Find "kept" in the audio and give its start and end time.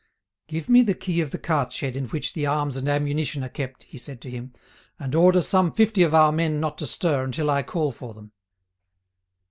3.49-3.83